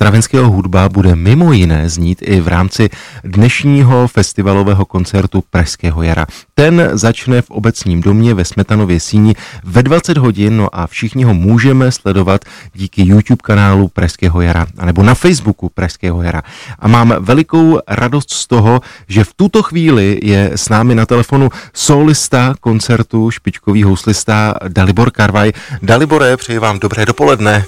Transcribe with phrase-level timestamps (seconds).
[0.00, 2.88] Stravinského hudba bude mimo jiné znít i v rámci
[3.24, 6.26] dnešního festivalového koncertu Pražského jara.
[6.54, 9.34] Ten začne v obecním domě ve Smetanově síni
[9.64, 12.44] ve 20 hodin, no a všichni ho můžeme sledovat
[12.74, 16.42] díky YouTube kanálu Pražského jara, anebo na Facebooku Pražského jara.
[16.78, 21.48] A mám velikou radost z toho, že v tuto chvíli je s námi na telefonu
[21.74, 25.52] solista koncertu, špičkový houslista Dalibor Karvaj.
[25.82, 27.64] Dalibore, přeji vám dobré dopoledne.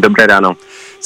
[0.00, 0.56] Dobré ráno.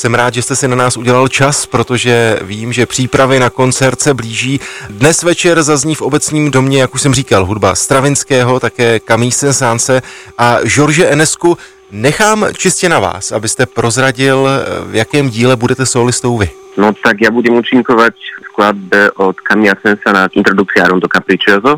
[0.00, 4.00] Jsem rád, že jste si na nás udělal čas, protože vím, že přípravy na koncert
[4.00, 4.60] se blíží.
[4.90, 10.02] Dnes večer zazní v obecním domě, jak už jsem říkal, hudba Stravinského, také Camille Sánce
[10.38, 11.58] a George Enesku.
[11.90, 14.48] Nechám čistě na vás, abyste prozradil,
[14.86, 16.50] v jakém díle budete solistou vy.
[16.76, 21.76] No tak já budu účinkovat v skladbe od Camilla Sensa na Introduciarum do Capriccioso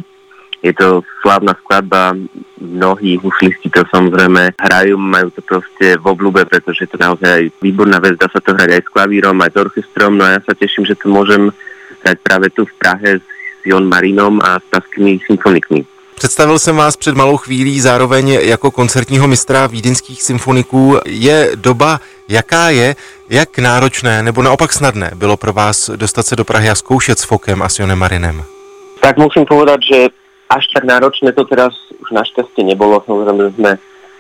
[0.63, 2.15] je to slávna skladba,
[2.61, 7.99] mnohí huslisti to samozrejme hrajú, majú to proste v oblúbe, pretože je to naozaj výborná
[7.99, 10.55] vec, dá sa to hrať aj s klavírom, aj s orchestrom, no a ja sa
[10.55, 11.51] teším, že to môžem
[12.07, 13.27] hrať práve tu v Prahe s
[13.67, 15.85] Jon Marinom a s Pražskými symfonikmi.
[16.15, 20.99] Představil jsem vás před malou chvílí zároveň jako koncertního mistra vídeňských symfoniků.
[21.07, 22.97] Je doba, jaká je,
[23.31, 27.25] jak náročné nebo naopak snadné bylo pro vás dostat se do Prahy a zkoušet s
[27.25, 28.45] Fokem a s Jonem Marinem?
[29.01, 29.99] Tak musím povedať, že
[30.53, 33.01] až tak náročné to teraz už našťastie nebolo.
[33.09, 33.73] Samozrejme, sme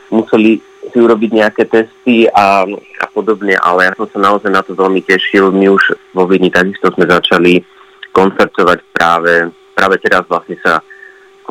[0.09, 4.73] museli si urobiť nejaké testy a, a podobne, ale ja som sa naozaj na to
[4.73, 5.53] veľmi tešil.
[5.53, 7.63] My už vo Viedni takisto sme začali
[8.11, 10.81] koncertovať práve, práve teraz vlastne sa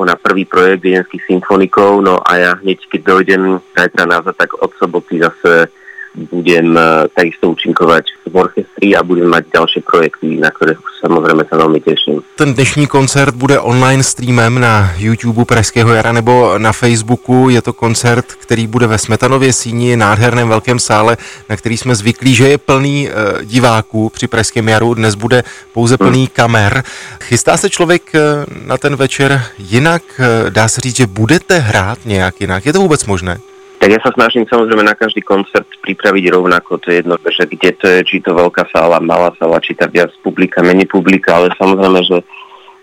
[0.01, 4.73] na prvý projekt viedenských symfonikov, no a ja hneď keď dojdem zajtra nazad, tak od
[4.81, 5.69] soboty zase
[6.15, 11.57] budem eh, takisto účinkovať v orchestri a budem mať ďalšie projekty, na ktoré samozřejmě se
[11.57, 12.21] velmi těším.
[12.35, 17.49] Ten dnešní koncert bude online streamem na YouTube Pražského jara nebo na Facebooku.
[17.49, 21.17] Je to koncert, který bude ve Smetanově síni, nádherném velkém sále,
[21.49, 24.93] na který jsme zvyklí, že je plný uh, diváků při Pražském jaru.
[24.93, 26.27] Dnes bude pouze plný hmm.
[26.33, 26.83] kamer.
[27.21, 30.01] Chystá se člověk uh, na ten večer jinak?
[30.49, 32.65] Dá se říct, že budete hrát nějak jinak?
[32.65, 33.37] Je to vůbec možné?
[33.81, 37.71] Tak ja sa snažím samozrejme na každý koncert pripraviť rovnako, to je jedno, že kde
[37.81, 41.49] to je, či to veľká sála, malá sála, či tá viac publika, menej publika, ale
[41.57, 42.21] samozrejme, že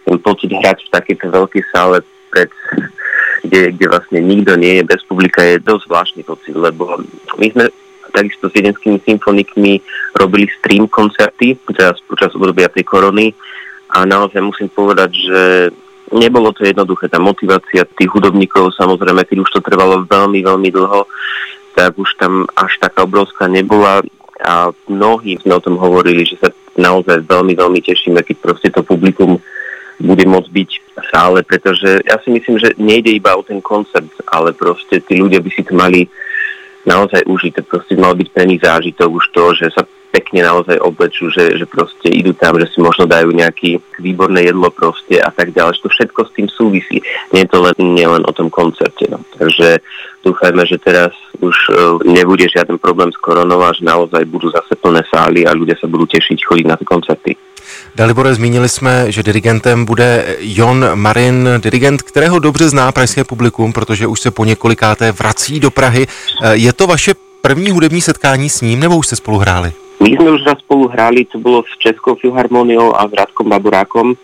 [0.02, 2.02] ten pocit hrať v takéto veľkej sále
[2.34, 2.50] pred
[3.46, 6.98] kde, kde vlastne nikto nie je bez publika, je dosť zvláštny pocit, lebo
[7.38, 7.70] my sme
[8.10, 9.78] takisto s viedenskými symfonikmi
[10.18, 13.30] robili stream koncerty, teraz počas obdobia tej korony
[13.94, 15.40] a naozaj musím povedať, že
[16.08, 21.04] Nebolo to jednoduché, tá motivácia tých hudobníkov, samozrejme, keď už to trvalo veľmi, veľmi dlho,
[21.76, 24.00] tak už tam až taká obrovská nebola
[24.38, 26.48] a mnohí sme o tom hovorili, že sa
[26.78, 29.36] naozaj veľmi, veľmi tešíme, keď proste to publikum
[29.98, 34.06] bude môcť byť v sále, pretože ja si myslím, že nejde iba o ten koncert,
[34.30, 36.06] ale proste tí ľudia by si to mali
[36.86, 37.52] naozaj užiť.
[37.58, 41.60] To proste mal byť pre nich zážitok už to, že sa pekne naozaj oblečú, že,
[41.60, 45.78] že proste idú tam, že si možno dajú nejaký výborné jedlo proste a tak ďalej.
[45.78, 46.98] Že to všetko s tým súvisí.
[47.32, 49.04] Nie je to len, nie len o tom koncerte.
[49.08, 49.20] No.
[49.36, 49.78] Takže
[50.24, 54.74] dúfajme, že teraz už uh, nebude žiaden problém s koronou a že naozaj budú zase
[54.74, 57.32] plné sály a ľudia sa budú tešiť chodiť na tie koncerty.
[57.94, 64.06] Dalibore, zmínili jsme, že dirigentem bude Jon Marin, dirigent, kterého dobře zná pražské publikum, protože
[64.06, 66.06] už se po několikáté vrací do Prahy.
[66.06, 69.72] Eh, je to vaše první hudební setkání s ním, nebo už jste spolu hráli?
[69.98, 74.14] My sme už raz spolu hrali, to bolo s Českou filharmoniou a s Radkom Baburákom,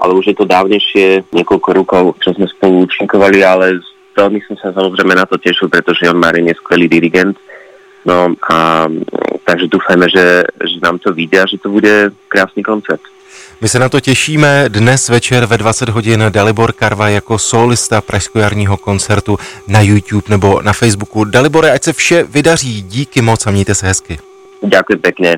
[0.00, 3.84] ale už je to dávnejšie, niekoľko rokov, čo sme spolu účinkovali, ale
[4.16, 7.36] veľmi som sa samozrejme na to tešil, pretože Jan Marin je skvelý dirigent.
[8.00, 8.88] No a
[9.44, 13.00] takže dúfajme, že, že nám to vyjde a že to bude krásný koncert.
[13.60, 14.64] My se na to těšíme.
[14.68, 19.38] Dnes večer ve 20 hodin Dalibor Karva jako solista Pražskojarního koncertu
[19.68, 21.24] na YouTube nebo na Facebooku.
[21.24, 22.82] Dalibore, ať se vše vydaří.
[22.82, 24.29] Díky moc a mějte se hezky.
[24.60, 25.30] Ďakujem pekne.